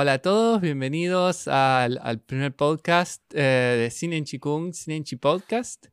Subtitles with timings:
[0.00, 5.16] Hola a todos, bienvenidos al, primer podcast eh, de Cine en Chikung, Cine en Chi
[5.16, 5.88] Podcast.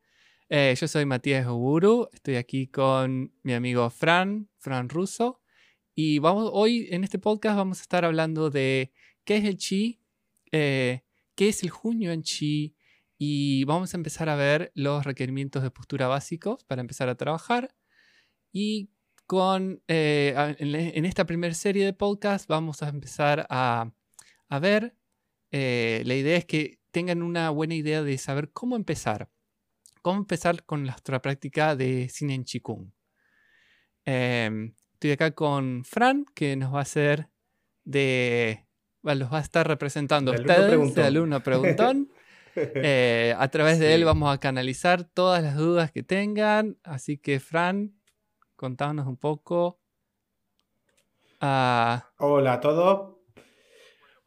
[0.47, 5.41] Eh, yo soy Matías Oguru, estoy aquí con mi amigo Fran, Fran Russo,
[5.96, 9.99] y hoy en este podcast vamos a estar hablando de qué es el Chi,
[10.51, 11.01] eh,
[11.33, 12.76] qué es el junio en Chi,
[13.17, 17.73] y vamos a empezar a ver los requerimientos de postura básicos para empezar a trabajar.
[18.52, 18.91] Y
[19.26, 23.91] con, eh, en, en esta primera serie de podcast vamos a empezar a,
[24.50, 24.95] a ver,
[25.52, 29.30] eh, la idea es que tengan una buena idea de saber cómo empezar.
[30.02, 32.91] Cómo empezar con nuestra práctica de cine en Chikung.
[34.05, 37.30] Em, estoy acá con Fran, que nos va a hacer
[37.84, 38.66] de...
[39.02, 41.03] Bueno, los va a estar representando alumno ustedes, de preguntón.
[41.03, 42.09] alumno preguntón.
[42.58, 46.78] Eh, a través de él vamos a canalizar todas las dudas que tengan.
[46.84, 48.00] Así que, Fran,
[48.55, 49.80] contanos un poco.
[51.41, 53.16] Ah, Hola a todos.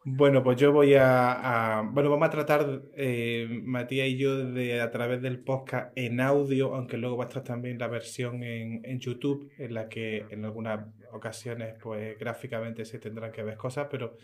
[0.04, 4.80] Bueno, pues yo voy a, a- bueno, vamos a tratar, eh, Matías y yo, de
[4.80, 8.80] a través del podcast en audio, aunque luego va a estar también la versión en,
[8.84, 13.88] en YouTube, en la que en algunas ocasiones, pues gráficamente se tendrán que ver cosas,
[13.90, 14.16] pero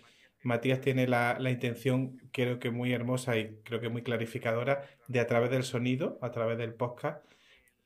[0.43, 5.21] Matías tiene la, la intención, creo que muy hermosa y creo que muy clarificadora, de
[5.21, 7.25] a través del sonido, a través del podcast,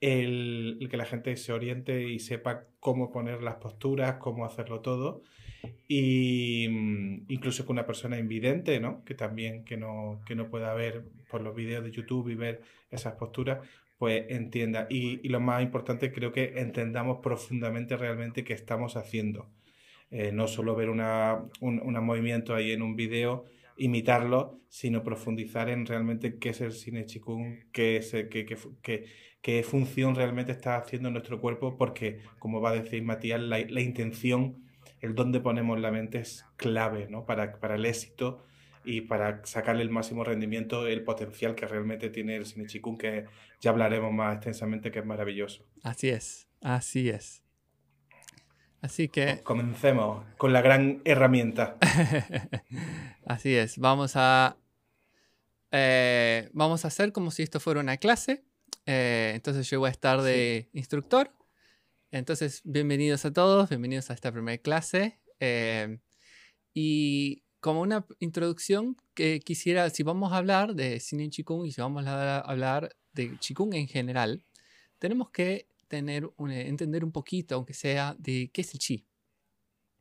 [0.00, 5.22] el, que la gente se oriente y sepa cómo poner las posturas, cómo hacerlo todo.
[5.88, 9.05] Y mm, incluso con una persona invidente, ¿no?
[9.05, 12.62] Que también que no, que no pueda ver por los vídeos de YouTube y ver
[12.90, 13.66] esas posturas,
[13.98, 14.86] pues entienda.
[14.90, 19.48] Y, y lo más importante, creo que entendamos profundamente realmente qué estamos haciendo.
[20.10, 23.44] Eh, no solo ver una, un, un movimiento ahí en un vídeo,
[23.77, 29.05] imitarlo, sino profundizar en realmente qué es el cine chikung, qué, es, qué, qué qué-
[29.42, 33.80] qué función realmente está haciendo nuestro cuerpo, porque, como va a decir Matías, la, la
[33.80, 34.64] intención,
[35.00, 37.25] el dónde ponemos la mente es clave ¿no?
[37.25, 38.45] para, para el éxito
[38.84, 43.27] y para sacarle el máximo rendimiento, el potencial que realmente tiene el cine chikung, que
[43.61, 45.64] ya hablaremos más extensamente, que es maravilloso.
[45.83, 47.42] así es, así es.
[48.80, 51.77] Así que, Comencemos con la gran herramienta.
[53.27, 53.79] así es.
[53.79, 54.57] Vamos a,
[55.73, 58.45] eh, vamos a hacer como si esto fuera una clase.
[58.90, 61.30] Eh, entonces yo voy a estar de instructor.
[62.10, 65.20] Entonces, bienvenidos a todos, bienvenidos a esta primera clase.
[65.40, 65.98] Eh,
[66.72, 71.72] y como una introducción, que quisiera, si vamos a hablar de cine en Qigong y
[71.72, 74.42] si vamos a hablar de Qigong en general,
[74.98, 79.06] tenemos que tener un- entender un poquito, aunque sea, de qué es el Qi,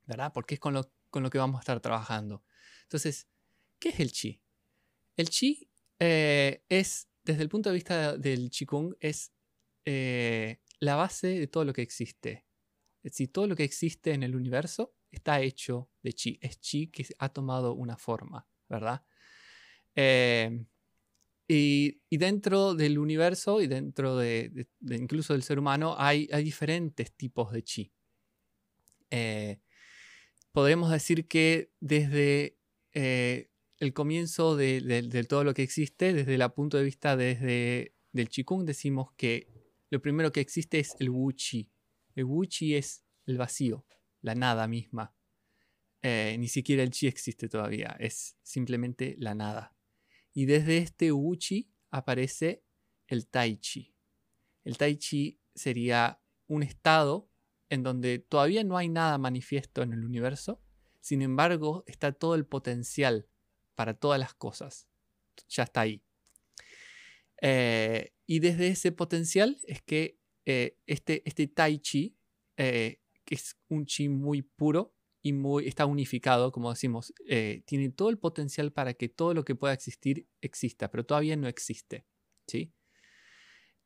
[0.05, 0.31] ¿verdad?
[0.33, 2.41] Porque es con lo, con lo que vamos a estar trabajando.
[2.83, 3.27] Entonces,
[3.79, 4.39] ¿qué es el Qi?
[5.17, 5.29] El
[5.99, 9.33] eh, es, desde el punto de vista del Qigong, es
[9.85, 12.45] eh, la base de todo lo que existe.
[13.03, 16.39] Es decir, todo lo que existe en el universo está hecho de chi.
[16.41, 19.03] Es chi que ha tomado una forma, ¿verdad?
[19.95, 20.65] Eh,
[21.47, 27.63] y, dentro del universo y dentro de, incluso del ser humano hay, diferentes tipos de
[27.63, 27.93] chi.
[29.09, 29.59] Eh,
[30.51, 32.57] podemos decir que desde
[32.93, 33.49] eh,
[33.79, 38.65] el comienzo de, todo lo que existe, desde el punto de vista desde, del Qigong,
[38.65, 39.47] decimos que
[39.89, 41.71] lo primero que existe es el Wu Chi.
[42.15, 43.85] El Wu Chi es el vacío,
[44.21, 45.15] la nada misma.
[46.01, 49.75] Eh, ni siquiera el Chi existe todavía, es simplemente la nada.
[50.33, 52.63] Y desde este Wu Chi aparece
[53.07, 53.95] el Tai Chi.
[54.63, 57.29] El Tai Chi sería un estado
[57.69, 60.61] en donde todavía no hay nada manifiesto en el universo,
[60.99, 63.27] sin embargo está todo el potencial
[63.77, 64.87] para todas las cosas.
[65.49, 66.01] Ya está ahí.
[67.43, 72.17] Eh, y desde ese potencial es que eh, este, este Tai Chi,
[72.57, 77.13] eh, que es un Chi muy puro y muy, está unificado, como decimos,
[77.65, 81.47] tiene todo el potencial para que todo lo que pueda existir exista, pero todavía no
[81.47, 82.05] existe.
[82.47, 82.73] ¿sí?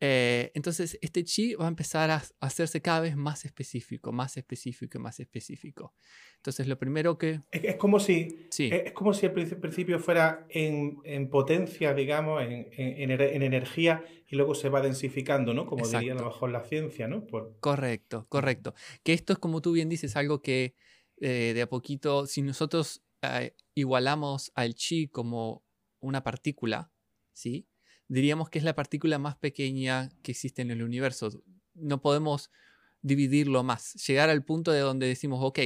[0.04, 4.98] Eh, entonces, este chi va a empezar a, hacerse cada vez más específico, más específico
[4.98, 5.94] y más específico.
[6.38, 7.42] Entonces, lo primero que...
[7.52, 11.94] Es, es como si, Sí, es, es como si princi- principio fuera en, en potencia,
[11.94, 15.68] digamos, en, en- en en energía, y luego se va densificando, ¿no?
[15.68, 16.24] Como diría a Exacto.
[16.24, 17.28] lo mejor la ciencia, ¿no?
[17.28, 18.74] Por, correcto, correcto.
[19.04, 20.74] Que esto es como tú bien dices, algo que
[21.18, 25.64] eh, de a poquito, si nosotros eh, igualamos al chi como
[26.00, 26.92] una partícula,
[27.34, 27.68] ¿sí?
[28.12, 31.30] Diríamos que es la partícula más pequeña que existe en el universo.
[31.76, 32.52] No podemos
[33.02, 35.60] dividirlo más, llegar al punto de donde decimos, ok,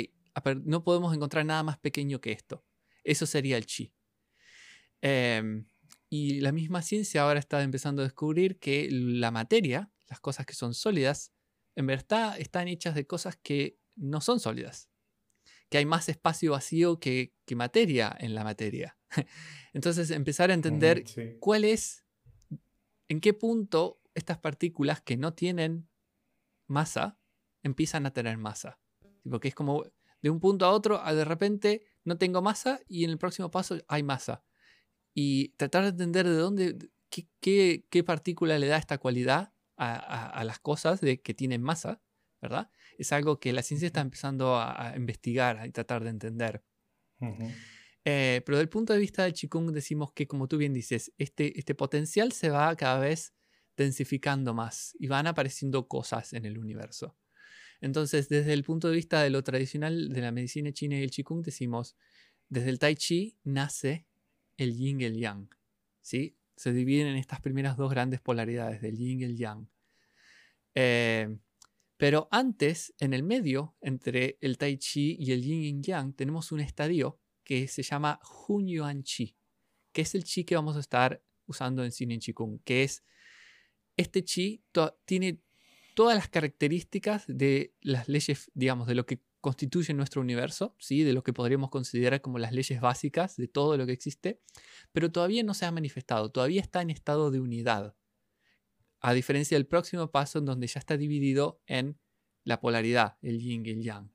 [0.63, 2.63] no podemos encontrar nada más pequeño que esto.
[3.03, 3.95] Eso sería el chi.
[5.01, 5.65] Em,
[6.07, 10.53] y la misma ciencia ahora está empezando a descubrir que la materia, las cosas que
[10.53, 11.33] son sólidas,
[11.75, 14.88] en verdad están hechas de cosas que no son sólidas.
[15.68, 19.00] que hay más espacio vacío que, materia en la materia.
[19.74, 21.03] Entonces, empezar a entender
[21.39, 22.04] cuál es,
[23.07, 25.89] en qué punto estas partículas que no tienen
[26.67, 27.19] masa
[27.63, 28.79] empiezan a tener masa.
[29.29, 29.83] Porque es como
[30.21, 33.77] de un punto a otro, de repente no tengo masa y en el próximo paso
[33.87, 34.43] hay masa.
[35.13, 36.77] Y tratar de entender de dónde,
[37.09, 42.01] qué, partícula le da esta cualidad a, las cosas de que tienen masa,
[42.41, 42.69] ¿verdad?
[42.97, 46.63] Es algo que la ciencia está empezando a, investigar y tratar de entender.
[48.07, 51.11] Eh, pero desde el punto de vista del Qigong decimos que, como tú bien dices,
[51.17, 53.33] este, este potencial se va cada vez
[53.75, 57.17] densificando más y van apareciendo cosas en el universo.
[57.81, 61.09] Entonces, desde el punto de vista de lo tradicional de la medicina china y el
[61.09, 61.97] Qigong, decimos,
[62.47, 64.07] desde el Tai Chi nace
[64.57, 65.49] el Yin y el Yang.
[66.01, 66.37] ¿sí?
[66.55, 69.67] Se dividen en estas primeras dos grandes polaridades, del Yin y el Yang.
[70.75, 71.37] Eh,
[71.97, 76.51] pero antes, en el medio, entre el Tai Chi y el Yin y Yang, tenemos
[76.51, 79.38] un estadio que se llama Hun Yuan Chi,
[79.94, 83.06] que es el Chi que vamos a estar usando en Cine Qigong, que es
[83.95, 84.65] este Chi
[85.06, 85.39] tiene
[85.95, 91.03] todas las características de las leyes, digamos, de lo que constituye nuestro universo, ¿sí?
[91.03, 94.41] de lo que podríamos considerar como las leyes básicas de todo lo que existe,
[94.91, 97.95] pero todavía no se ha manifestado, todavía está en estado de unidad,
[99.01, 102.00] a diferencia del próximo paso en donde ya está dividido en
[102.44, 104.12] la polaridad, el yin y el yang.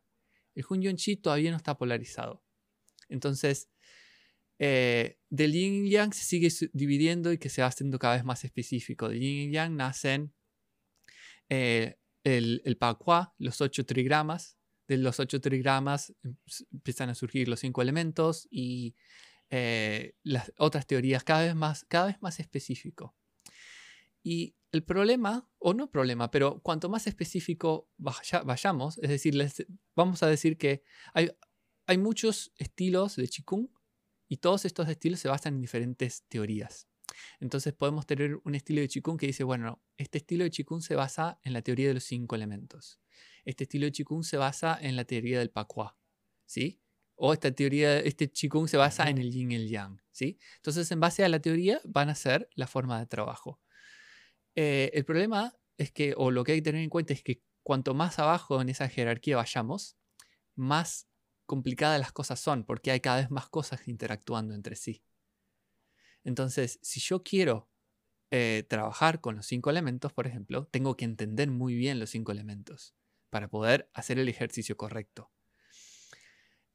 [0.55, 2.43] El Hun Yuan Chi todavía no está polarizado.
[3.11, 3.69] Entonces,
[4.59, 8.25] eh, del yin y yang se sigue dividiendo y que se va haciendo cada vez
[8.25, 9.09] más específico.
[9.09, 10.35] Del yin y yang nacen
[11.49, 12.79] eh, el, el
[13.39, 14.57] los ocho trigramas.
[14.87, 16.37] De los ocho trigramas em,
[16.73, 18.97] empiezan a surgir los cinco elementos y
[19.51, 23.17] eh, las otras teorías cada vez más, cada vez más específico.
[24.23, 29.35] Y el problema, o no problema, pero cuanto más específico vayamos, es decir,
[29.97, 30.85] vamos a decir que
[31.15, 31.31] hay,
[31.90, 33.69] hay muchos estilos de Qigong
[34.28, 36.87] y todos estos estilos se basan en diferentes teorías.
[37.40, 40.94] Entonces podemos tener un estilo de Qigong que dice, bueno, este estilo de Qigong se
[40.94, 43.00] basa en la teoría de los cinco elementos.
[43.44, 45.98] Este estilo de Qigong se basa en la teoría del Pakua,
[46.46, 46.81] ¿sí?
[47.16, 50.38] O esta teoría, este Qigong se basa en el Yin y el Yang, ¿sí?
[50.58, 53.60] Entonces, en base a la teoría van a ser la forma de trabajo.
[54.54, 57.42] Eh, el problema es que, o lo que hay que tener en cuenta es que
[57.64, 59.96] cuanto más abajo en esa jerarquía vayamos,
[60.54, 61.10] más
[61.50, 65.02] complicadas las cosas son, porque hay cada vez más cosas interactuando entre sí.
[66.23, 67.69] Entonces, si yo quiero
[68.31, 72.31] eh, trabajar con los cinco elementos, por ejemplo, tengo que entender muy bien los cinco
[72.31, 72.94] elementos
[73.31, 75.32] para poder hacer el ejercicio correcto.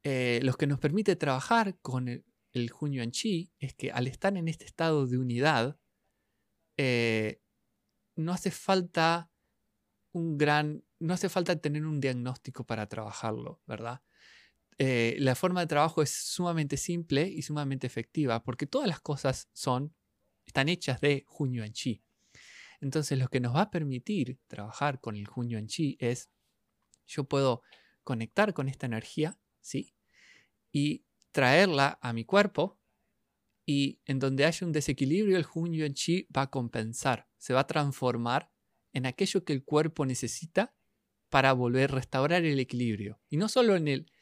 [0.02, 4.36] Eh, lo que nos permite trabajar con el, el Yuan Chi es que al estar
[4.36, 5.78] en este estado de unidad,
[6.76, 7.40] eh,
[8.14, 9.30] no hace falta
[10.12, 14.02] un gran, no hace falta tener un diagnóstico para trabajarlo, ¿verdad?
[14.78, 19.48] Eh, la forma de trabajo es sumamente simple y sumamente efectiva porque todas las cosas
[19.52, 19.94] son,
[20.44, 22.02] están hechas de junio en chi.
[22.80, 26.30] Entonces lo que nos va a permitir trabajar con el junio en chi es,
[27.06, 27.62] yo puedo
[28.04, 29.94] conectar con esta energía, ¿sí?
[30.72, 32.78] Y traerla a mi cuerpo
[33.64, 37.60] y en donde haya un desequilibrio el junio en chi va a compensar, se va
[37.60, 38.50] a transformar
[38.92, 40.74] en aquello que el cuerpo necesita
[41.28, 43.20] para volver a restaurar el equilibrio.
[43.28, 44.12] Y no solo en el,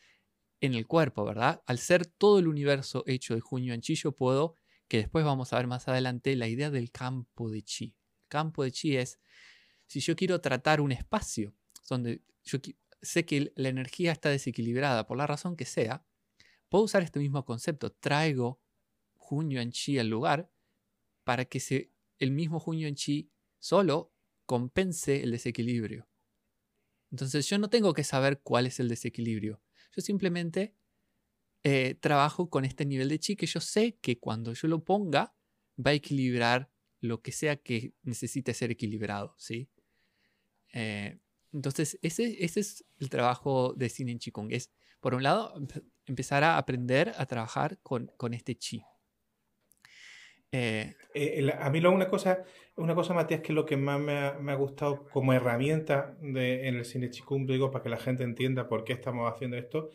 [0.67, 1.63] en el cuerpo, ¿verdad?
[1.67, 4.56] Al ser todo el universo hecho de junio anchillo, puedo,
[4.89, 7.97] que después vamos a ver más adelante, la idea del campo de chi.
[8.23, 9.19] El campo de chi es,
[9.87, 11.55] si yo quiero tratar un espacio
[11.89, 12.59] donde yo
[13.03, 16.05] sé que la energía está desequilibrada por la razón que sea,
[16.69, 17.93] puedo usar este mismo concepto.
[17.93, 18.61] Traigo
[19.17, 20.51] junio en chi al lugar
[21.25, 24.13] para que el mismo junio en chi solo
[24.47, 26.09] compense el desequilibrio.
[27.11, 29.64] Entonces yo no tengo que saber cuál es el desequilibrio.
[29.94, 30.74] Yo simplemente
[31.63, 35.34] eh, trabajo con este nivel de chi que yo sé que cuando yo lo ponga
[35.79, 36.70] va a equilibrar
[37.01, 39.69] lo que sea que necesite ser equilibrado, ¿sí?
[40.72, 41.19] Eh,
[41.53, 44.53] entonces, ese, ese, es el trabajo de Cine en Qigong.
[44.53, 45.55] Es, por un lado,
[46.06, 48.82] empezar a aprender a trabajar con, con este chi.
[50.56, 52.44] Eh, a mí lo, una cosa,
[52.77, 56.17] una cosa, Matías, que es lo que más me ha, me ha gustado como herramienta
[56.20, 59.56] de, en el cine Chikung, digo, para que la gente entienda por qué estamos haciendo
[59.56, 59.91] esto,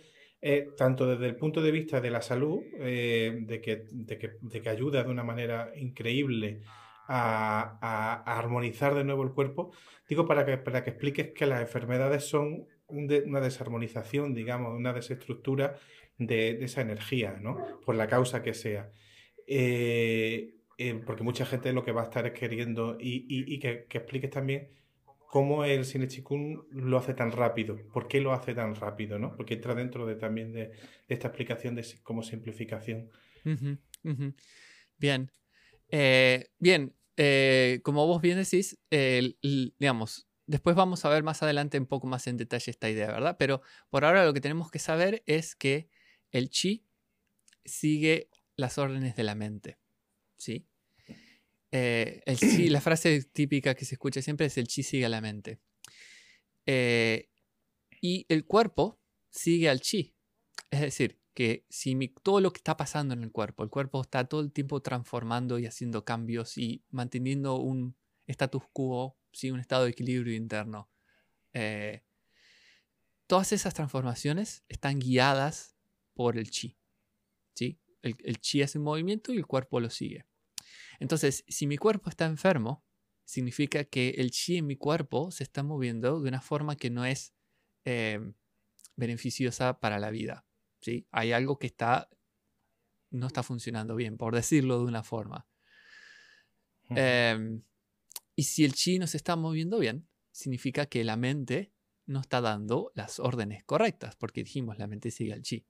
[0.77, 4.61] tanto desde el punto de vista de la salud, eh, de, que, de, que, de,
[4.61, 6.61] que, ayuda de una manera increíble
[7.07, 9.71] a, a, armonizar de nuevo el cuerpo,
[10.07, 15.75] digo, para que, para que expliques que las enfermedades son una desarmonización, digamos, una desestructura
[16.17, 17.79] de, de, esa energía, ¿no?
[17.85, 18.89] Por la causa que sea.
[19.51, 23.85] Eh, eh, porque mucha gente lo que va a estar es queriendo y, y, que,
[23.89, 24.69] que, expliques también
[25.25, 29.35] cómo el cine chikun lo hace tan rápido, por qué lo hace tan rápido, ¿no?
[29.35, 30.71] Porque entra dentro de, también de,
[31.07, 33.09] esta explicación de como simplificación.
[34.99, 35.31] Bien.
[35.89, 36.93] Eh, bien,
[37.81, 38.77] como vos bien decís,
[39.79, 43.35] digamos, después vamos a ver más adelante un poco más en detalle esta idea, ¿verdad?
[43.39, 45.89] Pero por ahora lo que tenemos que saber es que
[46.31, 46.85] el chi
[47.65, 48.29] sigue
[48.59, 49.79] las órdenes de la mente,
[50.37, 50.67] ¿sí?
[51.71, 55.09] Eh, el chi, la frase típica que se escucha siempre es el chi sigue a
[55.09, 55.59] la mente.
[56.65, 57.29] Eh,
[58.01, 58.99] y el cuerpo
[59.29, 60.13] sigue al chi.
[60.71, 64.25] Es decir, que si todo lo que está pasando en el cuerpo, el cuerpo está
[64.25, 67.95] todo el tiempo transformando y haciendo cambios y manteniendo un
[68.27, 69.49] status quo, ¿sí?
[69.51, 70.89] un estado de equilibrio interno.
[71.53, 72.03] Eh,
[73.25, 75.75] todas esas transformaciones están guiadas
[76.13, 76.77] por el chi.
[77.53, 77.79] ¿sí?
[78.01, 80.25] El, el chi hace un movimiento y el cuerpo lo sigue.
[80.99, 82.83] Entonces, si mi cuerpo está enfermo,
[83.29, 87.05] significa que el chi en mi cuerpo se está moviendo de una forma que no
[87.05, 87.35] es
[87.85, 88.33] em,
[88.95, 90.47] beneficiosa para la vida.
[90.81, 91.07] ¿sí?
[91.11, 92.09] Hay algo que está,
[93.11, 95.47] no está funcionando bien, por decirlo de una forma.
[96.89, 97.61] Em,
[98.35, 101.71] y si el chi no se está moviendo bien, significa que la mente
[102.07, 105.67] no está dando las órdenes correctas, porque dijimos la mente sigue al chi.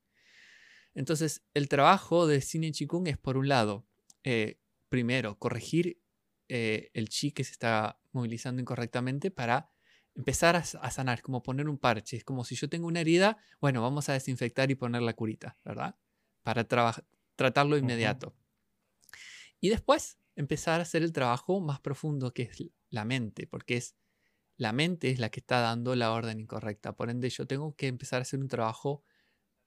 [0.93, 3.86] Entonces, el trabajo de Cine Chikung es, por un lado,
[4.24, 6.01] eh, primero, corregir
[6.48, 9.72] eh, el chi que se está movilizando incorrectamente para
[10.15, 12.17] empezar a, sanar, como poner un parche.
[12.17, 15.58] Es como si yo tengo una herida, bueno, vamos a desinfectar y poner la curita,
[15.63, 15.96] ¿verdad?
[16.43, 16.65] Para
[17.36, 18.36] tratarlo inmediato.
[19.62, 23.96] Y después empezar a hacer el trabajo más profundo que es la mente, porque es
[24.58, 26.93] la mente es la que está dando la orden incorrecta.
[26.93, 29.03] Por ende, yo tengo que empezar a hacer un trabajo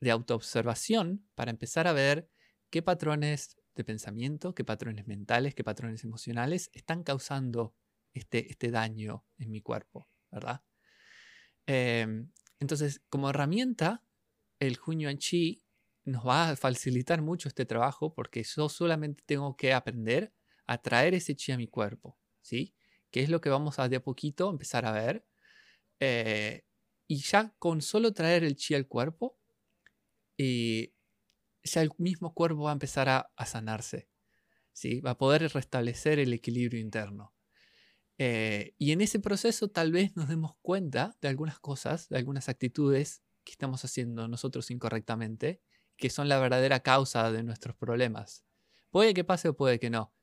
[0.03, 2.29] de autoobservación para empezar a ver
[2.71, 7.77] qué patrones de pensamiento, qué patrones mentales, qué patrones emocionales están causando
[8.13, 10.65] este, este daño en mi cuerpo, ¿verdad?
[11.67, 14.03] Em, entonces, como herramienta,
[14.59, 15.63] el Hunyuan Chi
[16.05, 20.35] nos va a facilitar mucho este trabajo porque yo solamente tengo que aprender
[20.67, 22.75] a traer ese chi a mi cuerpo, ¿sí?
[23.13, 25.25] Que es lo que vamos a de a poquito empezar a ver.
[26.01, 26.65] Eh,
[27.07, 29.39] y ya con solo traer el chi al cuerpo,
[30.37, 30.95] y
[31.63, 34.09] ya el mismo cuerpo va a empezar a, sanarse,
[34.73, 35.01] ¿sí?
[35.01, 37.35] va a poder restablecer el equilibrio interno.
[38.19, 42.49] Eh, y en ese proceso tal vez nos demos cuenta de algunas cosas, de algunas
[42.49, 45.61] actitudes que estamos haciendo nosotros incorrectamente,
[45.97, 48.45] que son la verdadera causa de nuestros problemas.
[48.91, 50.15] Puede que pase o puede que no.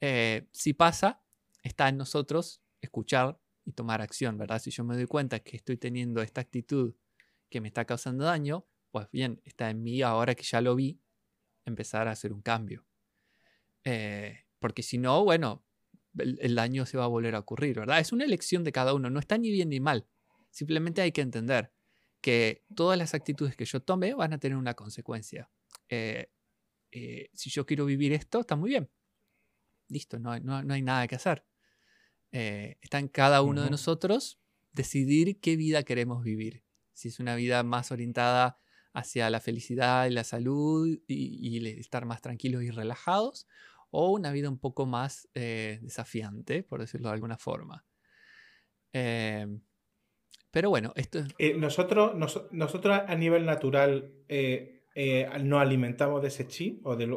[0.00, 1.22] Eh, si pasa,
[1.62, 4.60] está en nosotros escuchar y tomar acción, ¿verdad?
[4.60, 6.94] Si yo me doy cuenta que estoy teniendo esta actitud
[7.48, 11.00] que me está causando daño, pues bien, está en mí ahora que ya lo vi,
[11.64, 12.86] empezar a hacer un cambio.
[13.82, 15.64] Eh, porque si no, bueno,
[16.16, 17.98] el, daño se va a volver a ocurrir, ¿verdad?
[17.98, 20.06] Es una elección de cada uno, no está ni bien ni mal.
[20.52, 21.72] Simplemente hay que entender
[22.20, 25.50] que todas las actitudes que yo tome van a tener una consecuencia.
[25.88, 26.30] Eh,
[26.92, 28.88] eh, si yo quiero vivir esto, está muy bien.
[29.88, 31.44] Listo, no, no, hay nada que hacer.
[32.30, 34.38] está en cada uno de nosotros
[34.70, 36.62] decidir qué vida queremos vivir.
[36.92, 38.60] Si es una vida más orientada
[38.94, 43.46] hacia la felicidad y la salud y, estar más tranquilos y relajados,
[43.90, 47.84] o una vida un poco más eh, desafiante, por decirlo de alguna forma.
[48.92, 49.60] Em,
[50.50, 51.26] pero bueno, esto es...
[51.38, 52.14] Eh, nosotros,
[52.52, 54.84] nosotros a nivel natural eh,
[55.42, 57.08] nos alimentamos de ese chi o de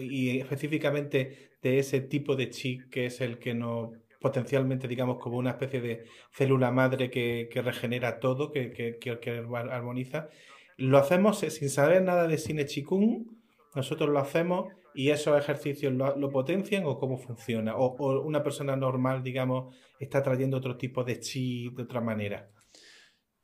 [0.00, 5.36] y específicamente de ese tipo de chi que es el que nos potencialmente, digamos, como
[5.36, 10.28] una especie de célula madre que, regenera todo, que, que, que armoniza.
[10.76, 13.26] Lo hacemos sin saber nada de cine chikung,
[13.74, 17.76] nosotros lo hacemos y esos ejercicios lo, potencian o cómo funciona.
[17.76, 22.50] O, una persona normal, digamos, está trayendo otro tipo de chi de otra manera.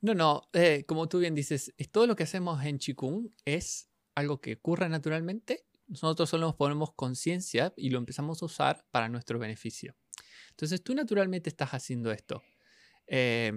[0.00, 4.40] No, no, eh, como tú bien dices, todo lo que hacemos en Chikung es algo
[4.40, 5.66] que ocurre naturalmente.
[5.86, 9.94] Nosotros solo nos ponemos conciencia y lo empezamos a usar para nuestro beneficio.
[10.50, 12.42] Entonces tú naturalmente estás haciendo esto.
[13.06, 13.52] Eh,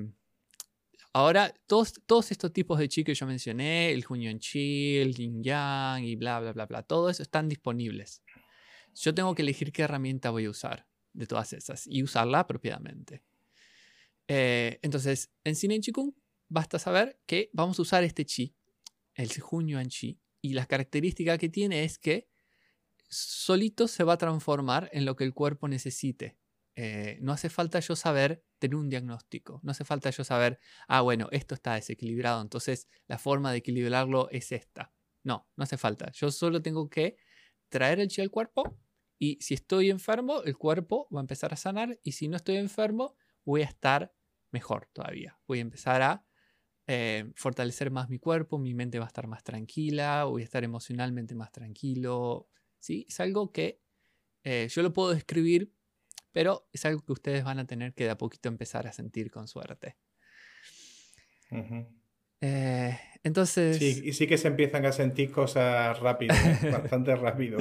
[1.17, 5.41] Ahora, todos, todos estos tipos de chi que yo mencioné, el Hunyuan Chi, el Yin
[5.41, 8.21] Yang y bla, bla, bla, bla, todo eso están disponibles.
[8.93, 13.23] Yo tengo que elegir qué herramienta voy a usar de todas esas y usarla apropiadamente.
[14.27, 16.11] Eh, entonces, en Cine Chikung
[16.49, 18.53] basta saber que vamos a usar este chi,
[19.13, 22.27] el Hunyuan Chi, y la característica que tiene es que
[23.07, 26.37] solito se va a transformar en lo que el cuerpo necesite.
[26.75, 31.01] Eh, no hace falta yo saber tener un diagnóstico, no hace falta yo saber, ah,
[31.01, 34.93] bueno, esto está desequilibrado, entonces la forma de equilibrarlo es esta.
[35.23, 36.11] No, no hace falta.
[36.11, 37.17] Yo solo tengo que
[37.69, 38.77] traer el chi al cuerpo
[39.17, 42.57] y si estoy enfermo, el cuerpo va a empezar a sanar y si no estoy
[42.57, 44.13] enfermo, voy a estar,
[44.51, 45.39] mejor todavía.
[45.47, 46.25] Voy a empezar a
[46.87, 50.63] eh, fortalecer más mi cuerpo, mi mente va a estar más tranquila, voy a estar
[50.63, 52.47] emocionalmente más tranquilo.
[52.79, 53.05] ¿sí?
[53.09, 53.81] Es algo que
[54.43, 55.73] eh, yo lo puedo describir,
[56.35, 59.31] pero es algo que ustedes van a tener que de a poquito empezar a sentir
[59.31, 59.95] con suerte.
[62.41, 63.77] Eh, entonces...
[63.77, 66.35] Sí, y sí que se empiezan a sentir cosas rápido,
[66.73, 67.57] bastante rápido.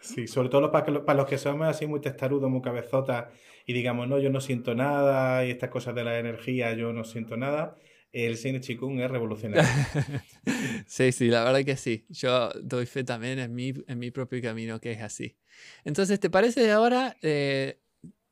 [0.00, 3.26] Sí, sobre todo para, para, los que somos así muy testarudos, muy cabezotas
[3.66, 7.04] y digamos, no, yo no siento nada y estas cosas de la energía, yo no
[7.04, 7.76] siento nada
[8.12, 9.68] el cine chikung es revolucionario.
[10.86, 12.06] sí, sí, la verdad que sí.
[12.08, 15.36] Yo doy fe también en mi, en mi propio camino que es así.
[15.84, 17.80] Entonces, ¿te parece ahora eh,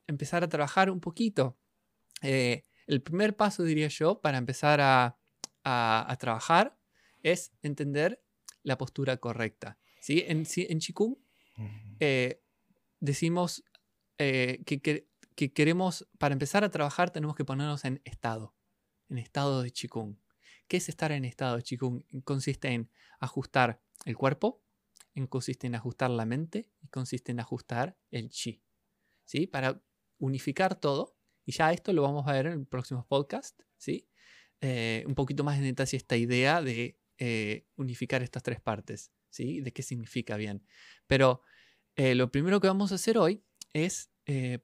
[0.07, 1.59] empezar a trabajar un poquito?
[2.23, 5.19] Eh, el primer paso, diría yo, para empezar a,
[5.65, 6.79] a, trabajar
[7.23, 8.23] es entender
[8.63, 9.79] la postura correcta.
[10.01, 10.25] ¿sí?
[10.27, 11.19] En, en Qigong
[11.99, 12.41] eh,
[13.01, 13.65] decimos
[14.17, 18.57] que, que, que queremos, para empezar a trabajar, tenemos que ponernos en estado
[19.09, 20.19] en estado de Qigong.
[20.69, 22.03] ¿Qué es estar en estado de Qigong?
[22.25, 24.63] Consiste en ajustar el cuerpo,
[25.29, 28.63] consiste en ajustar la mente y consiste en ajustar el chi.
[29.25, 29.47] ¿Sí?
[29.47, 29.83] Para
[30.19, 34.09] unificar todo, y ya esto lo vamos a ver en el próximo podcast, ¿sí?
[34.61, 39.61] Eh, un poquito más en detalle esta idea de eh, unificar estas tres partes, ¿sí?
[39.61, 40.67] De qué significa bien.
[41.07, 41.43] Pero
[41.95, 44.11] eh, lo primero que vamos a hacer hoy es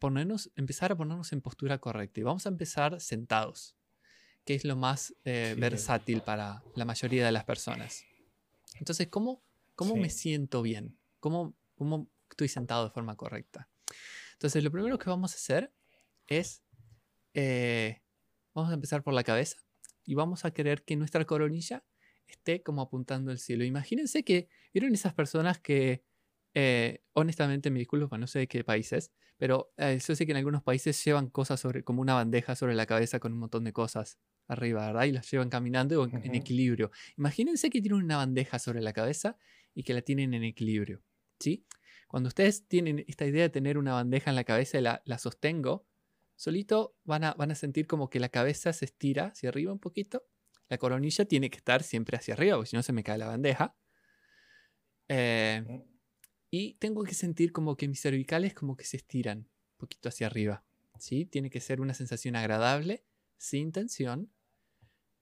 [0.01, 2.19] ponernos, empezar a ponernos en postura correcta.
[2.19, 3.77] Y vamos a empezar sentados
[4.45, 8.03] que es lo más versátil para la mayoría de las personas.
[8.81, 9.45] Entonces, ¿cómo,
[9.77, 10.99] cómo me siento bien?
[11.21, 13.69] ¿Cómo, ¿Cómo estoy sentado de forma correcta?
[14.43, 15.73] Entonces, lo primero que vamos a hacer
[16.27, 16.65] es,
[17.33, 18.03] eh,
[18.53, 19.59] vamos a empezar por la cabeza
[20.05, 21.85] y vamos a querer que nuestra coronilla
[22.27, 23.63] esté como apuntando al cielo.
[23.63, 26.03] Imagínense que, ¿vieron esas personas que,
[26.55, 30.65] eh, honestamente me disculpo, no sé de qué países, pero yo sé que en algunos
[30.65, 34.19] países llevan cosas sobre, como una bandeja sobre la cabeza con un montón de cosas
[34.49, 35.05] arriba, ¿verdad?
[35.05, 36.91] Y las llevan caminando en, equilibrio.
[37.17, 39.37] Imagínense que tienen una bandeja sobre la cabeza
[39.73, 41.01] y que la tienen en equilibrio,
[41.39, 41.65] ¿sí?
[42.13, 45.87] Cuando ustedes tienen esta idea de tener una bandeja en la cabeza y la, sostengo,
[46.37, 49.79] solito van a, van a sentir como que la cabeza se estira hacia arriba un
[49.79, 50.23] poquito.
[50.69, 53.29] La coronilla tiene que estar siempre hacia arriba, porque si no se me cae la
[53.29, 53.75] bandeja.
[55.09, 55.87] Eh,
[56.51, 60.27] y tengo que sentir como que mis cervicales como que se estiran un poquito hacia
[60.27, 60.67] arriba.
[60.99, 61.25] ¿sí?
[61.25, 63.07] Tiene que ser una sensación agradable
[63.39, 64.31] sin tensión.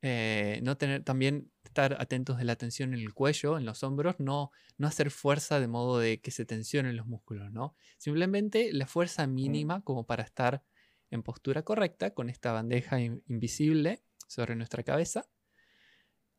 [0.02, 4.16] Eh, no tener, también estar atentos de la tensión en el cuello, en los hombros,
[4.18, 7.74] no, no hacer fuerza de modo de que se tensionen los músculos, ¿no?
[7.98, 10.62] Simplemente la fuerza mínima como para estar
[11.10, 15.28] en postura correcta con esta bandeja invisible sobre nuestra cabeza.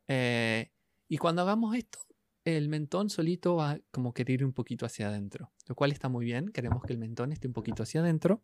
[0.08, 0.72] Eh,
[1.08, 1.98] y cuando hagamos esto,
[2.44, 6.24] el mentón solito va como querer ir un poquito hacia adentro, lo cual está muy
[6.24, 6.48] bien.
[6.48, 8.42] Queremos que el mentón esté un poquito hacia adentro.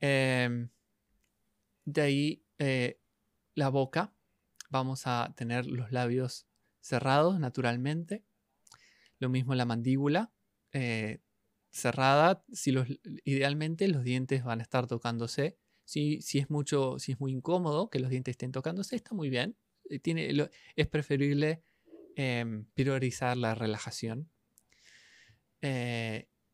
[0.00, 0.68] Eh,
[1.84, 3.01] de ahí eh,
[3.54, 4.14] la boca.
[4.70, 6.46] Vamos a tener los labios
[6.80, 8.24] cerrados naturalmente.
[9.18, 10.32] Lo mismo la mandíbula
[10.72, 11.20] eh,
[11.70, 12.44] cerrada.
[12.52, 12.88] Si los,
[13.24, 15.58] idealmente los dientes van a estar tocándose.
[15.84, 19.30] Si, si, es mucho, si es muy incómodo que los dientes estén tocándose, está muy
[19.30, 19.56] bien.
[19.90, 21.62] Eh, es preferible
[22.16, 24.30] em, priorizar la relajación.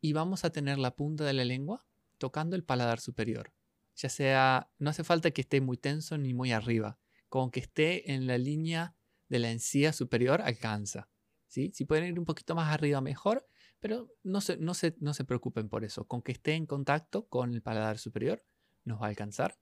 [0.01, 1.87] y vamos a tener la punta de la lengua
[2.19, 3.53] tocando el paladar superior
[3.99, 8.13] ya sea, no hace falta que esté muy tenso ni muy arriba, con que esté
[8.13, 8.95] en la línea
[9.29, 11.11] de la encía superior alcanza.
[11.49, 11.73] ¿sí?
[11.75, 13.47] Si pueden ir un poquito más arriba mejor,
[13.81, 17.53] pero no se, no, no se preocupen por eso, con que esté en contacto con
[17.53, 18.45] el paladar superior
[18.85, 19.59] nos va a alcanzar.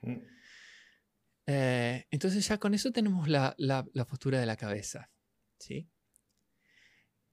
[0.00, 0.16] Mm.
[1.48, 3.54] Eh, entonces ya con eso tenemos la,
[4.08, 5.10] postura de la cabeza.
[5.58, 5.88] ¿sí?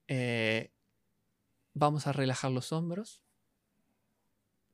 [0.08, 0.74] Eh,
[1.74, 3.24] vamos a relajar los hombros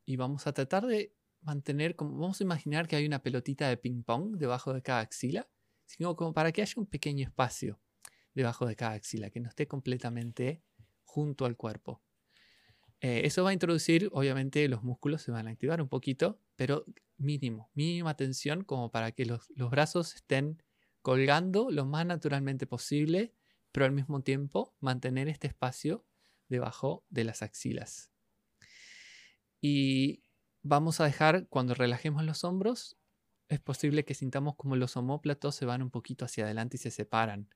[0.04, 3.78] y vamos a tratar de mantener, como, vamos a imaginar que hay una pelotita de
[3.78, 5.48] ping pong debajo de cada axila,
[5.86, 7.80] sino como para que haya un pequeño espacio
[8.34, 10.62] debajo de cada axila, que no esté completamente
[11.04, 12.02] junto al cuerpo.
[13.02, 16.86] Eh, eso va a introducir, obviamente los músculos se van a activar un poquito, pero
[17.18, 20.62] mínimo, mínima tensión como para que los, los brazos estén
[21.02, 23.34] colgando lo más naturalmente posible,
[23.72, 26.06] pero al mismo tiempo mantener este espacio
[26.50, 28.12] debajo de las axilas.
[29.62, 30.24] Y
[30.70, 32.96] vamos a dejar, cuando relajemos los hombros,
[33.48, 36.92] es posible que sintamos como los homóplatos se van un poquito hacia adelante y se
[36.92, 37.50] separan.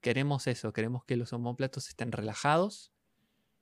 [0.00, 2.92] Queremos eso, queremos que los homóplatos estén relajados.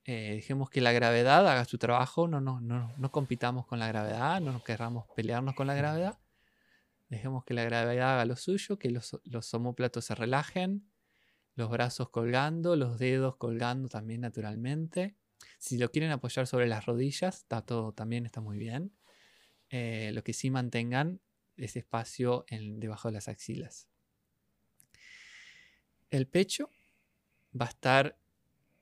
[0.05, 3.89] Eh, dejemos que la gravedad haga su trabajo, no, no, no, no compitamos con la
[3.89, 6.19] gravedad, no nos querramos pelearnos con la gravedad.
[7.09, 10.87] Dejemos que la gravedad haga lo suyo, que los, los homóplatos se relajen,
[11.55, 15.17] los brazos colgando, los dedos colgando también naturalmente.
[15.59, 18.93] Si lo quieren apoyar sobre las rodillas, está todo, también está muy bien.
[19.73, 21.21] eh, lo que sí mantengan
[21.57, 23.89] ese espacio en, debajo de las axilas.
[26.11, 26.69] El pecho
[27.59, 28.19] va a estar,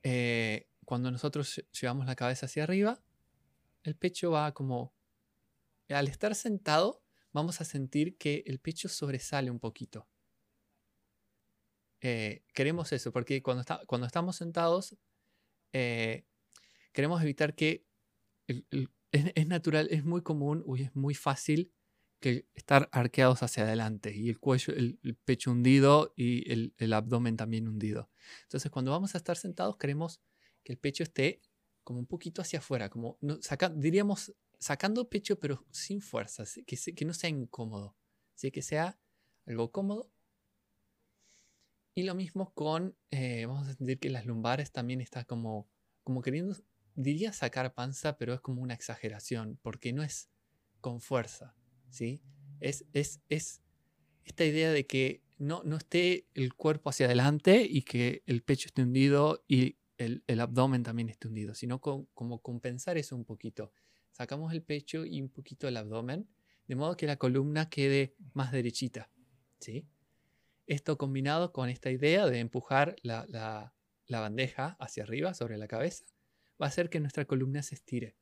[0.03, 3.01] eh, cuando nosotros llevamos la cabeza hacia arriba,
[3.83, 4.93] el pecho va como,
[5.87, 10.09] al estar sentado, vamos a sentir que el pecho sobresale un poquito.
[12.01, 14.97] Eh, queremos eso, porque cuando, cuando estamos sentados,
[16.91, 17.85] queremos evitar que
[18.47, 21.73] es, natural, es muy común, uy, es muy fácil
[22.19, 27.67] que estar arqueados hacia adelante y el cuello, el, pecho hundido y el, abdomen también
[27.67, 28.11] hundido.
[28.43, 30.21] Entonces, cuando vamos a estar sentados, queremos
[30.63, 31.41] que el pecho esté
[31.83, 33.17] como un poquito hacia afuera, como
[33.75, 37.97] diríamos sacando pecho, pero sin fuerza, que, que no sea incómodo,
[38.35, 38.51] ¿sí?
[38.51, 38.99] que sea
[39.47, 40.11] algo cómodo.
[41.95, 45.67] Y lo mismo con, eh, vamos a sentir que las lumbares también está como,
[46.03, 46.55] como queriendo,
[46.95, 50.29] diría sacar panza, pero es como una exageración, porque no es
[50.81, 51.55] con fuerza
[51.91, 52.21] ¿sí?
[52.59, 53.61] Es, es, es
[54.23, 58.67] esta idea de que no, no esté el cuerpo hacia adelante y que el pecho
[58.67, 63.71] esté hundido y el, abdomen también esté hundido, sino como compensar eso un poquito.
[64.11, 66.27] Sacamos el pecho y un poquito el abdomen,
[66.67, 69.11] de modo que la columna quede más derechita.
[69.59, 69.87] ¿sí?
[70.65, 73.27] Esto combinado con esta idea de empujar la,
[74.07, 76.05] la bandeja hacia arriba sobre la cabeza,
[76.61, 78.15] va a hacer que nuestra columna se estire.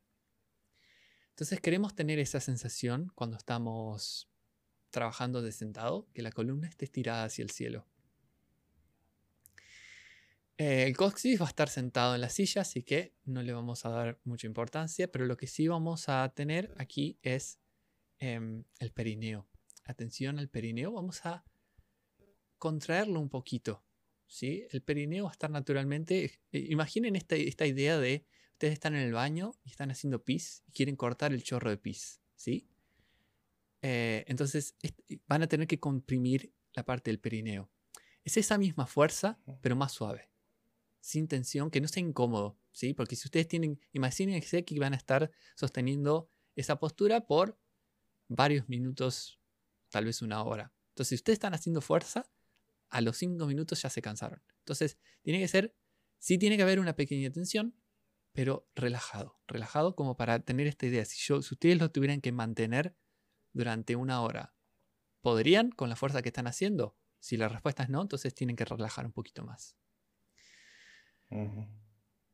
[1.29, 4.29] Entonces queremos tener esa sensación cuando estamos
[4.89, 7.87] trabajando de sentado, que la columna esté estirada hacia el cielo.
[10.57, 13.85] Eh, el coxis va a estar sentado en la silla, así que no le vamos
[13.85, 17.59] a dar mucha importancia, pero lo que sí vamos a tener aquí es
[18.17, 19.47] em, el perineo.
[19.85, 21.45] Atención al perineo, vamos a
[22.57, 23.85] contraerlo un poquito.
[24.29, 24.65] ¿Sí?
[24.71, 29.01] El perineo va a estar naturalmente, eh, imaginen esta, esta idea de ustedes están en
[29.01, 32.69] el baño y están haciendo pis y quieren cortar el chorro de pis, ¿sí?
[33.81, 34.75] Eh, entonces
[35.27, 37.69] van a tener que comprimir la parte del perineo.
[38.23, 40.29] Es esa misma fuerza, pero más suave,
[40.99, 42.93] sin tensión, que no sea incómodo, ¿sí?
[42.93, 47.57] Porque si ustedes tienen, imagínense que van a estar sosteniendo esa postura por
[48.27, 49.39] varios minutos,
[49.89, 50.73] tal vez una hora.
[50.89, 52.29] Entonces, si ustedes están haciendo fuerza,
[52.89, 54.41] a los cinco minutos ya se cansaron.
[54.59, 55.75] Entonces, tiene que ser,
[56.17, 57.75] sí tiene que haber una pequeña tensión,
[58.31, 61.05] pero relajado, relajado como para tener esta idea.
[61.05, 62.95] Si, yo, si ustedes lo tuvieran que mantener
[63.53, 64.55] durante una hora,
[65.21, 66.97] ¿podrían con la fuerza que están haciendo?
[67.19, 69.75] Si la respuesta es no, entonces tienen que relajar un poquito más.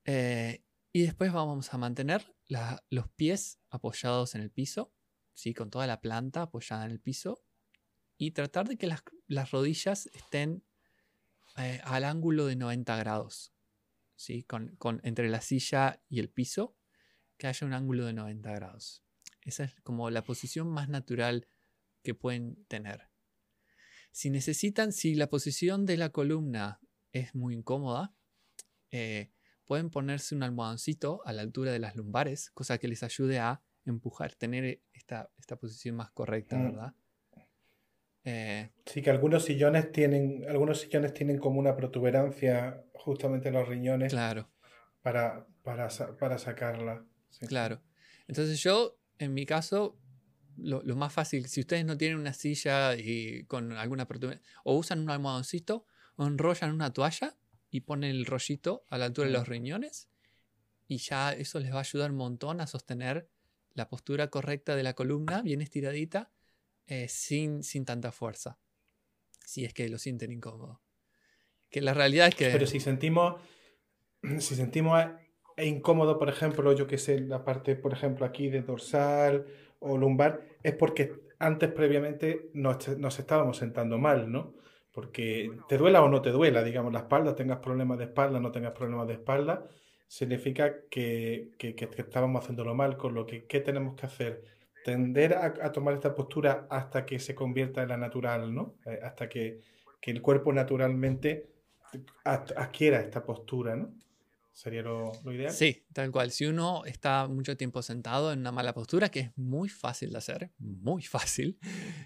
[0.05, 2.35] Eh, y después vamos a mantener
[2.89, 4.93] los pies apoyados en el piso,
[5.33, 5.53] ¿sí?
[5.53, 7.43] con toda la planta apoyada en el piso,
[8.17, 9.03] y tratar de que las,
[9.51, 10.63] rodillas estén
[11.57, 13.53] eh, al ángulo de 90 grados,
[14.47, 16.75] con, entre la silla y el piso,
[17.37, 19.03] que haya un ángulo de 90 grados.
[19.41, 21.47] Esa es como la posición más natural
[22.03, 23.09] que pueden tener.
[24.11, 26.79] Si necesitan, si la posición de la columna
[27.11, 28.15] es muy incómoda,
[28.91, 29.31] eh,
[29.65, 33.61] pueden ponerse un almohadoncito a la altura de las lumbares, cosa que les ayude a
[33.83, 36.63] empujar, tener esta, esta posición más correcta, mm.
[36.63, 36.95] ¿verdad?
[38.25, 43.67] Eh, sí, que algunos sillones tienen, algunos sillones tienen como una protuberancia justamente en los
[43.67, 44.11] riñones.
[44.11, 44.49] Claro.
[45.03, 45.87] Para, para,
[46.19, 47.05] para sacarla.
[47.47, 47.81] Claro.
[48.27, 49.99] Entonces yo, en mi caso,
[50.57, 55.01] lo, más fácil, si ustedes no tienen una silla y con alguna protuberancia, o usan
[55.01, 55.85] un almohadoncito,
[56.15, 57.37] o enrollan una toalla
[57.69, 60.09] y ponen el rollito a la altura de los riñones,
[60.87, 63.29] y ya eso les va a ayudar un montón a sostener
[63.73, 66.31] la postura correcta de la columna, bien estiradita,
[66.87, 68.59] eh, sin, sin tanta fuerza.
[69.45, 70.81] Si es que lo sienten incómodo.
[71.69, 72.49] Que la realidad es que.
[72.49, 73.41] Pero si sentimos.
[74.39, 75.05] Si sentimos
[75.57, 79.45] incómodo, por ejemplo, yo que sé, la parte, por ejemplo, aquí de dorsal
[79.79, 84.55] o lumbar, es porque antes previamente nos, nos estábamos sentando mal, ¿no?
[84.91, 88.51] Porque te duela o no te duela, digamos, la espalda, tengas problemas de espalda, no
[88.51, 89.67] tengas problemas de espalda,
[90.07, 94.54] significa que, que, que estábamos haciéndolo mal, con lo que, ¿qué tenemos que hacer?
[94.85, 98.75] Tender a, tomar esta postura hasta que se convierta en la natural, ¿no?
[98.85, 99.59] Eh, hasta que,
[100.03, 101.49] el cuerpo naturalmente
[102.23, 103.91] adquiera esta postura, ¿no?
[104.53, 105.51] ¿Sería lo, ideal?
[105.51, 106.29] Sí, tal cual.
[106.29, 110.19] Si uno está mucho tiempo sentado en una mala postura, que es muy fácil de
[110.19, 111.57] hacer, muy fácil,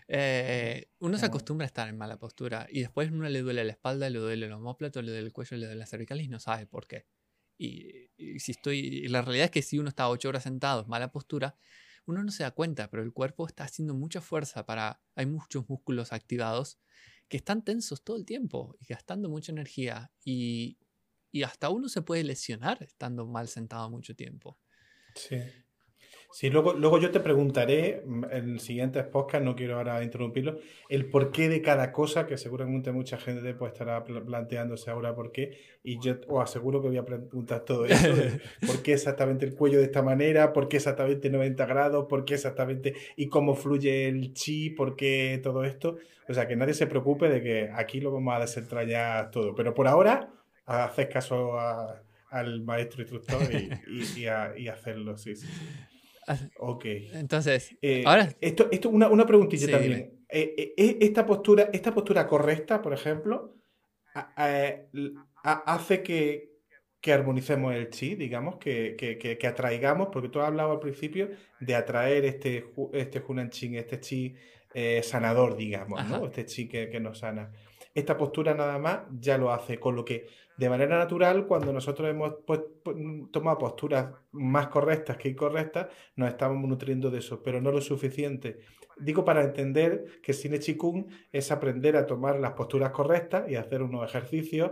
[0.08, 3.74] eh, uno se acostumbra a estar en mala postura y después uno le duele la
[3.74, 6.40] espalda, le duele el homóplato, le duele el cuello, le duele la cervical y no
[6.40, 7.06] sabe por qué.
[7.58, 10.88] Y, y si estoy, la realidad es que si uno está ocho horas sentado en
[10.88, 11.58] mala postura,
[12.10, 15.02] uno no se da cuenta, pero el cuerpo está haciendo mucha fuerza para...
[15.16, 16.80] Hay muchos músculos activados
[17.28, 20.78] que están tensos todo el tiempo y gastando mucha energía y,
[21.46, 24.58] hasta uno se puede lesionar estando mal sentado mucho tiempo.
[25.14, 25.38] Sí.
[26.32, 30.60] Sí, luego, luego yo te preguntaré mm, en el siguiente podcast, no quiero ahora interrumpirlo,
[30.88, 35.58] el porqué de cada cosa, que seguramente mucha gente pues estará planteándose ahora por qué,
[35.84, 38.08] y yo os aseguro que voy a preguntar todo eso,
[38.68, 42.36] por qué exactamente el cuello de esta manera, por qué exactamente 90 grados, por qué
[42.36, 45.98] exactamente, y cómo fluye el chi, por qué todo esto.
[46.28, 49.74] O sea, que nadie se preocupe de que aquí lo vamos a desentrañar todo, pero
[49.74, 50.32] por ahora,
[50.68, 51.58] haced caso
[52.30, 55.48] al maestro instructor y, y, hacerlo, sí, sí.
[56.60, 56.86] Ok.
[57.14, 58.30] Entonces, eh, ahora...
[58.40, 60.26] Esto, esto una, una preguntilla también.
[60.30, 63.56] Eh, eh, esta, postura, esta postura correcta, por ejemplo,
[65.44, 66.52] hace que,
[67.02, 71.30] que, armonicemos el chi, digamos, que, que, que, atraigamos, porque tú has hablado al principio
[71.60, 74.36] de atraer este, este Hunan Chin, este chi
[75.02, 76.26] sanador, digamos, ¿no?
[76.28, 77.52] Este chi que, nos sana.
[77.94, 82.10] Esta postura nada más ya lo hace, con lo que de manera natural, cuando nosotros
[82.10, 82.60] hemos pues,
[83.32, 88.60] tomado posturas más correctas que incorrectas, nos estamos nutriendo de eso, pero no lo suficiente.
[88.98, 93.82] Digo para entender que Cine Chikung es aprender a tomar las posturas correctas y hacer
[93.82, 94.72] unos ejercicios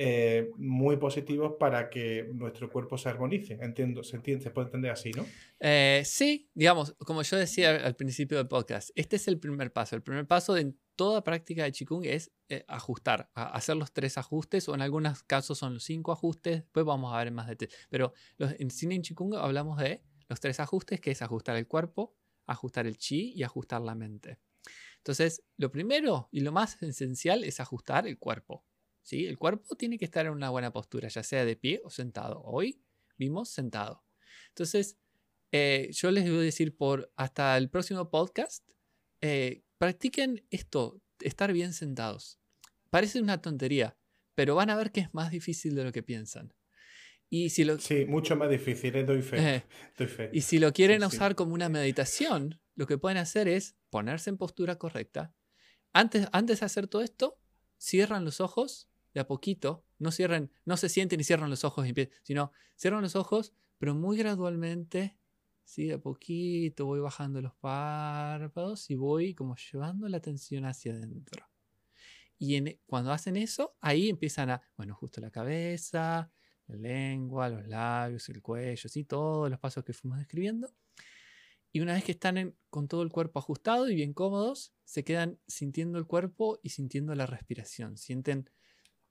[0.00, 3.58] eh, muy positivos para que nuestro cuerpo se armonice.
[3.60, 5.26] Entiendo, se entiende, se puede entender así, ¿no?
[5.60, 9.96] Eh, sí, digamos, como yo decía al principio del podcast, este es el primer paso.
[9.96, 14.68] El primer paso de toda práctica de Qigong es eh, ajustar, hacer los tres ajustes
[14.68, 17.72] o en algunos casos son los cinco ajustes, después vamos a ver más detalles.
[17.88, 22.16] Pero en cine en Qigong hablamos de los tres ajustes, que es ajustar el cuerpo,
[22.46, 24.40] ajustar el chi y ajustar la mente.
[24.96, 28.64] Entonces, lo primero y lo más esencial es ajustar el cuerpo.
[29.02, 29.26] ¿sí?
[29.26, 32.42] El cuerpo tiene que estar en una buena postura, ya sea de pie o sentado.
[32.42, 32.82] Hoy
[33.16, 34.02] vimos sentado.
[34.48, 34.98] Entonces,
[35.52, 38.68] eh, yo les voy a decir por hasta el próximo podcast,
[39.20, 42.38] eh, practiquen esto, estar bien sentados.
[42.90, 43.96] Parece una tontería,
[44.34, 46.52] pero van a ver que es más difícil de lo que piensan.
[47.30, 49.64] Y si lo, sí, mucho más difícil, eh, doy, fe,
[50.32, 54.38] Y si lo quieren usar como una meditación, lo que pueden hacer es ponerse en
[54.38, 55.34] postura correcta.
[55.92, 57.38] Antes, antes de hacer todo esto,
[57.76, 59.84] cierran los ojos de a poquito.
[59.98, 61.86] No cierren, no se sienten y cierran los ojos,
[62.22, 65.18] sino cierran los ojos, pero muy gradualmente
[65.68, 65.86] ¿sí?
[65.86, 71.46] De a poquito voy bajando los párpados y voy como llevando la atención hacia adentro.
[72.38, 76.30] Y e, cuando hacen eso, ahí empiezan a, bueno, justo la cabeza,
[76.66, 79.04] la lengua, los labios, el cuello, ¿sí?
[79.04, 80.72] todos los pasos que fuimos describiendo.
[81.70, 85.38] Y una vez que están con todo el cuerpo ajustado y bien cómodos, se quedan
[85.46, 87.98] sintiendo el cuerpo y sintiendo la respiración.
[87.98, 88.48] Sienten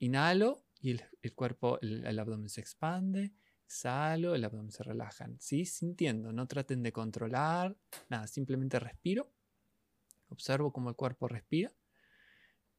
[0.00, 0.90] inhalo y
[1.22, 3.32] el, cuerpo, el abdomen se expande
[3.68, 5.66] exhalo, el abdomen se relajan, ¿sí?
[5.66, 7.76] Sintiendo, no traten de controlar,
[8.08, 9.30] nada, simplemente respiro,
[10.30, 11.70] observo cómo el cuerpo respira.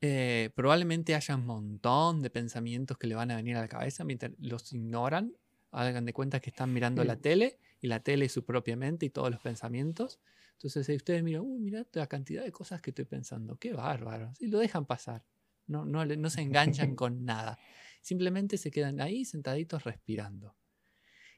[0.01, 4.03] Eh, probablemente haya un montón de pensamientos que le van a venir a la cabeza
[4.03, 5.35] mientras los ignoran.
[5.71, 9.05] Hagan de cuenta que están mirando la tele y la tele es su propia mente
[9.05, 10.19] y todos los pensamientos.
[10.53, 14.33] Entonces si ustedes miran, uy, mira la cantidad de cosas que estoy pensando, qué bárbaro.
[14.39, 15.23] Y lo dejan pasar,
[15.67, 17.59] no, no, no se enganchan con nada.
[18.01, 20.55] Simplemente se quedan ahí sentaditos respirando.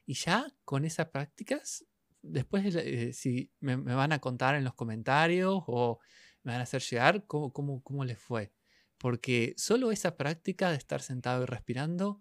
[0.04, 1.84] Y ya con esas prácticas,
[2.22, 5.98] después eh, si me, van a contar en los comentarios o
[6.42, 8.52] me van a hacer llegar cómo, cómo, cómo les fue.
[8.98, 12.20] Porque solo esa práctica de estar sentado y respirando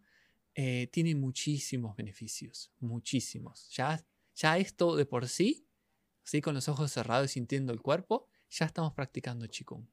[0.56, 3.70] eh, tiene muchísimos beneficios, muchísimos.
[3.72, 4.04] Ya,
[4.36, 5.68] ya esto de por sí,
[6.26, 9.88] así con los ojos cerrados y sintiendo el cuerpo, ya estamos practicando Qigong.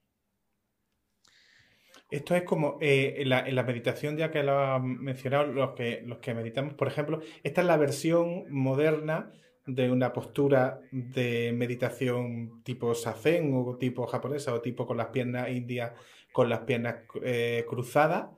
[2.10, 6.18] Esto es como eh, en, la, meditación, ya que lo han mencionado, los que, los
[6.18, 9.30] que meditamos, por ejemplo, esta es la versión moderna
[9.66, 15.50] de una postura de meditación tipo sazen o tipo japonesa o tipo con las piernas
[15.50, 15.92] indias,
[16.32, 18.30] con las piernas eh, cruzadas,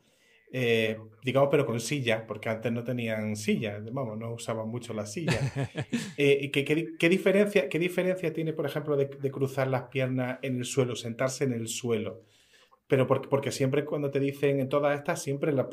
[0.52, 5.12] eh, digamos, pero con silla, porque antes no tenían silla, vamos, no usaban mucho las
[5.12, 5.38] sillas.
[6.16, 10.64] ¿qué, qué, diferencia, ¿Qué diferencia tiene, por ejemplo, de, de cruzar las piernas en el
[10.64, 12.24] suelo, sentarse en el suelo?
[12.90, 15.68] Pero porque, porque, siempre cuando te dicen en todas estas, siempre la,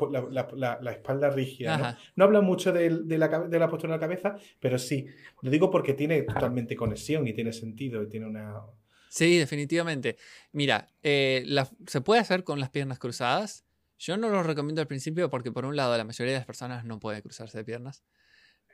[0.54, 1.76] la, la, espalda rígida.
[1.76, 1.96] ¿no?
[2.14, 5.04] no habla mucho de, de, la, postura de la cabeza, pero sí.
[5.42, 8.60] Lo digo porque tiene totalmente conexión y tiene sentido y tiene una...
[9.08, 10.16] Sí, definitivamente.
[10.52, 11.44] Mira, eh,
[11.88, 13.66] se puede hacer con las piernas cruzadas.
[13.98, 16.84] Yo no lo recomiendo al principio porque por un lado la mayoría de las personas
[16.84, 18.04] no puede cruzarse de piernas.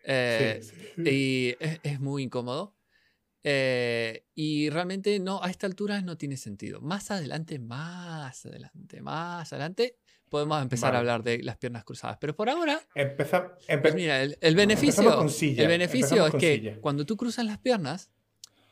[0.04, 0.60] Eh,
[0.98, 2.76] y es, es muy incómodo.
[3.46, 6.80] Eh, y realmente no, a esta altura no tiene sentido.
[6.80, 9.98] Más adelante, más adelante, más adelante,
[10.30, 12.16] podemos empezar a hablar de las piernas cruzadas.
[12.18, 12.80] Pero por ahora,
[13.82, 18.10] pues mira, el, beneficio, el beneficio es que cuando tú cruzas las piernas,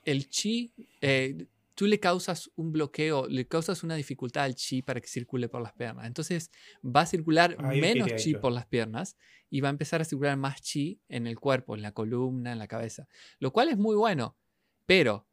[0.04, 5.00] el chi, eh, tú le causas un bloqueo, le causas una dificultad al chi para
[5.00, 6.06] que circule por las piernas.
[6.06, 6.50] Entonces
[6.84, 9.16] va a circular menos chi por las piernas
[9.50, 12.58] y va a empezar a circular más chi en el cuerpo, en la columna, en
[12.58, 13.06] la cabeza.
[13.38, 14.36] Lo cual es muy bueno.
[14.86, 15.28] Pero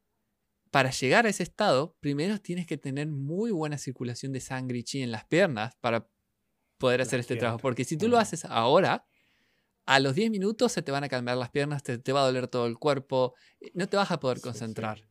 [0.70, 4.84] para llegar a ese estado, primero tienes que tener muy buena circulación de sangre y
[4.84, 6.08] chi en las piernas para
[6.78, 7.58] poder hacer este trabajo.
[7.58, 9.06] Porque si tú lo haces ahora,
[9.86, 12.26] a los 10 minutos se te van a calmar las piernas, te, te, va a
[12.26, 15.09] doler todo el cuerpo, eh, no te vas a poder concentrar.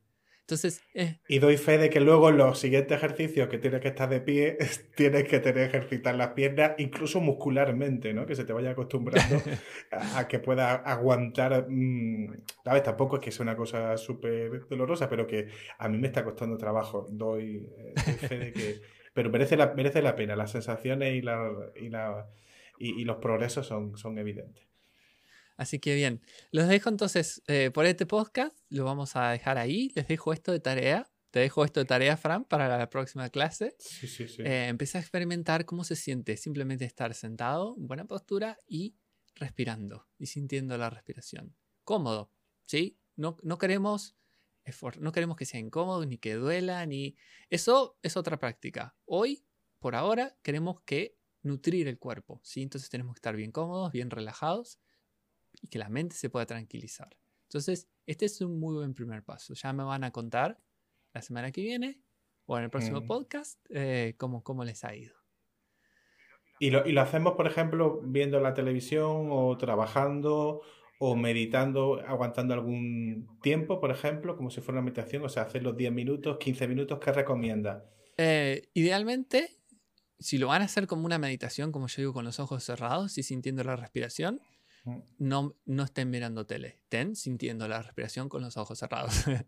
[0.49, 1.19] Entonces, eh.
[1.27, 4.57] Y doy fe de que luego los siguientes ejercicios que tienes que estar de pie,
[4.95, 8.25] tienes que tener que ejercitar las piernas, incluso muscularmente, ¿no?
[8.25, 9.39] Que se te vaya acostumbrando
[9.91, 11.67] a, que pueda aguantar.
[11.69, 12.33] Mmm,
[12.83, 16.57] Tampoco es que sea una cosa súper dolorosa, pero que a mí me está costando
[16.57, 17.05] trabajo.
[17.11, 18.81] Doy, eh, fe de que.
[19.13, 20.35] Pero merece la, merece la pena.
[20.35, 22.27] Las sensaciones y, la, y, la,
[22.77, 24.68] y, los progresos son, son evidentes.
[25.59, 29.91] Así que bien, los dejo entonces eh, por este podcast, lo vamos a dejar ahí,
[29.93, 33.75] les dejo esto de tarea, te dejo esto de tarea, Fran, para la próxima clase.
[33.77, 34.41] Sí, sí, sí.
[34.41, 38.95] Eh, empieza a experimentar cómo se siente simplemente estar sentado, buena postura y
[39.35, 41.53] respirando y sintiendo la respiración.
[41.83, 42.31] Cómodo,
[42.65, 42.97] ¿sí?
[43.17, 44.15] No, no queremos
[45.01, 47.17] no queremos que sea incómodo, ni que duela, ni...
[47.49, 48.95] Eso es otra práctica.
[49.03, 49.43] Hoy,
[49.79, 52.61] por ahora, queremos que nutrir el cuerpo, ¿sí?
[52.61, 54.79] Entonces tenemos que estar bien cómodos, bien relajados
[55.61, 57.09] y que la mente se pueda tranquilizar.
[57.43, 59.53] Entonces, este es un muy buen primer paso.
[59.53, 60.59] Ya me van a contar
[61.13, 62.01] la semana que viene
[62.45, 63.05] o en el próximo mm.
[63.07, 65.15] podcast eh, cómo, cómo, les ha ido.
[66.59, 70.61] ¿Y lo, ¿Y lo hacemos, por ejemplo, viendo la televisión o trabajando
[70.99, 75.23] o meditando, aguantando algún tiempo, por ejemplo, como si fuera una meditación?
[75.23, 77.85] O sea, hacer los 10 minutos, 15 minutos, ¿qué recomienda?
[78.17, 79.57] Eh, idealmente,
[80.19, 83.17] si lo van a hacer como una meditación, como yo digo, con los ojos cerrados
[83.17, 84.41] y sintiendo la respiración,
[85.17, 89.13] no, no estén mirando tele, estén sintiendo la respiración con los ojos cerrados.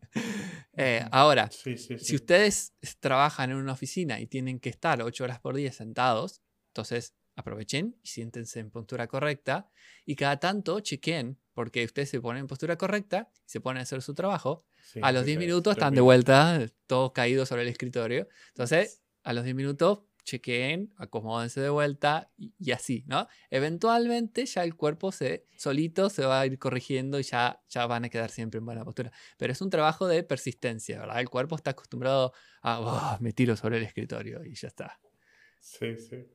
[0.77, 5.53] Eh, ahora, si ustedes trabajan en una oficina y tienen que estar ocho horas por
[5.53, 9.69] día sentados, entonces aprovechen y siéntense en postura correcta
[10.05, 13.83] y cada tanto chequen, porque ustedes se ponen en postura correcta y se ponen a
[13.83, 14.65] hacer su trabajo.
[15.01, 18.27] a los 10 minutos están de vuelta, todos caídos sobre el escritorio.
[18.49, 23.27] Entonces, a los 10 minutos chequeen, acomódense de vuelta y, así, ¿no?
[23.49, 28.05] Eventualmente ya el cuerpo se solito se va a ir corrigiendo y ya, ya van
[28.05, 29.11] a quedar siempre en buena postura.
[29.37, 31.19] Pero es un trabajo de persistencia, ¿verdad?
[31.19, 34.99] El cuerpo está acostumbrado a, oh, me tiro sobre el escritorio y ya está.
[35.59, 36.25] Sí, sí.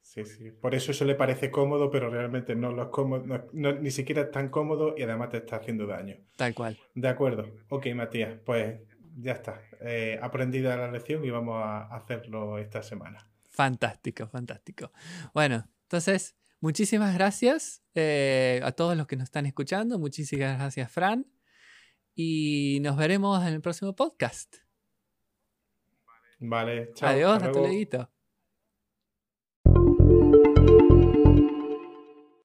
[0.00, 0.50] Sí, sí.
[0.50, 4.30] Por eso eso le parece cómodo, pero realmente no lo es cómodo, ni siquiera es
[4.30, 6.16] tan cómodo y además te está haciendo daño.
[6.36, 6.78] Tal cual.
[6.94, 7.46] De acuerdo.
[7.68, 8.80] Ok, Matías, pues
[9.16, 9.60] ya está.
[9.80, 13.26] Eh, aprendida la lección y vamos a hacerlo esta semana.
[13.50, 14.92] Fantástico, fantástico.
[15.34, 19.98] Bueno, entonces, muchísimas gracias eh, a todos los que nos están escuchando.
[19.98, 21.26] Muchísimas gracias, Fran.
[22.14, 24.56] Y nos veremos en el próximo podcast.
[26.38, 27.10] Vale, chao.
[27.10, 28.11] Adiós, hasta luego.